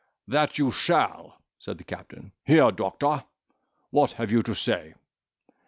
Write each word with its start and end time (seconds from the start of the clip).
"That 0.27 0.57
you 0.57 0.71
shall," 0.71 1.39
said 1.59 1.77
the 1.77 1.83
captain; 1.83 2.31
"here, 2.43 2.71
doctor, 2.71 3.23
what 3.91 4.13
have 4.13 4.31
you 4.31 4.41
to 4.41 4.55
say?" 4.55 4.95